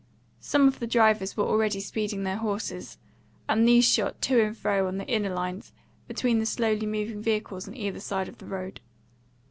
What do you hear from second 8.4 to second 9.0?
road.